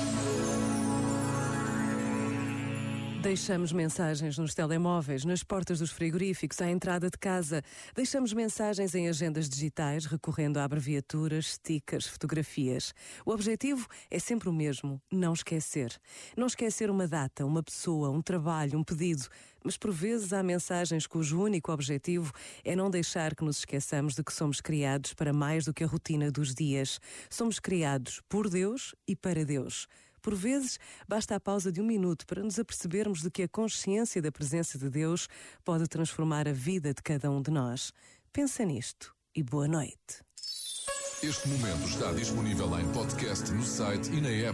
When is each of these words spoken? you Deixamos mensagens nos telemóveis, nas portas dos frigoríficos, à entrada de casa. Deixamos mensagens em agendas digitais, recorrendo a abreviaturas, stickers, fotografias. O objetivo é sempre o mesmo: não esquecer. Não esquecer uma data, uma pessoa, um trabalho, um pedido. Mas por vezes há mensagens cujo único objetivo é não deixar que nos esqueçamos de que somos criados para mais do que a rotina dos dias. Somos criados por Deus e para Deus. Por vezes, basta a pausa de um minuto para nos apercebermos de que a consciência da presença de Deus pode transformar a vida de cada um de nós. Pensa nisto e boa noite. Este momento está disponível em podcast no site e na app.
you 0.00 0.31
Deixamos 3.22 3.72
mensagens 3.72 4.36
nos 4.36 4.52
telemóveis, 4.52 5.24
nas 5.24 5.44
portas 5.44 5.78
dos 5.78 5.92
frigoríficos, 5.92 6.60
à 6.60 6.68
entrada 6.68 7.08
de 7.08 7.16
casa. 7.16 7.62
Deixamos 7.94 8.32
mensagens 8.32 8.96
em 8.96 9.08
agendas 9.08 9.48
digitais, 9.48 10.06
recorrendo 10.06 10.58
a 10.58 10.64
abreviaturas, 10.64 11.52
stickers, 11.52 12.04
fotografias. 12.04 12.92
O 13.24 13.30
objetivo 13.30 13.86
é 14.10 14.18
sempre 14.18 14.48
o 14.48 14.52
mesmo: 14.52 15.00
não 15.10 15.34
esquecer. 15.34 15.96
Não 16.36 16.48
esquecer 16.48 16.90
uma 16.90 17.06
data, 17.06 17.46
uma 17.46 17.62
pessoa, 17.62 18.10
um 18.10 18.20
trabalho, 18.20 18.76
um 18.76 18.82
pedido. 18.82 19.28
Mas 19.64 19.76
por 19.76 19.92
vezes 19.92 20.32
há 20.32 20.42
mensagens 20.42 21.06
cujo 21.06 21.40
único 21.40 21.70
objetivo 21.70 22.32
é 22.64 22.74
não 22.74 22.90
deixar 22.90 23.36
que 23.36 23.44
nos 23.44 23.58
esqueçamos 23.58 24.16
de 24.16 24.24
que 24.24 24.32
somos 24.32 24.60
criados 24.60 25.14
para 25.14 25.32
mais 25.32 25.64
do 25.64 25.72
que 25.72 25.84
a 25.84 25.86
rotina 25.86 26.28
dos 26.28 26.52
dias. 26.52 26.98
Somos 27.30 27.60
criados 27.60 28.20
por 28.28 28.50
Deus 28.50 28.96
e 29.06 29.14
para 29.14 29.44
Deus. 29.44 29.86
Por 30.22 30.36
vezes, 30.36 30.78
basta 31.06 31.34
a 31.34 31.40
pausa 31.40 31.72
de 31.72 31.80
um 31.80 31.84
minuto 31.84 32.24
para 32.26 32.42
nos 32.42 32.58
apercebermos 32.58 33.20
de 33.20 33.30
que 33.30 33.42
a 33.42 33.48
consciência 33.48 34.22
da 34.22 34.30
presença 34.30 34.78
de 34.78 34.88
Deus 34.88 35.28
pode 35.64 35.88
transformar 35.88 36.46
a 36.46 36.52
vida 36.52 36.94
de 36.94 37.02
cada 37.02 37.28
um 37.28 37.42
de 37.42 37.50
nós. 37.50 37.92
Pensa 38.32 38.64
nisto 38.64 39.12
e 39.34 39.42
boa 39.42 39.66
noite. 39.66 40.22
Este 41.22 41.48
momento 41.48 41.88
está 41.88 42.12
disponível 42.12 42.78
em 42.80 42.92
podcast 42.92 43.50
no 43.52 43.62
site 43.62 44.10
e 44.10 44.20
na 44.20 44.28
app. 44.28 44.50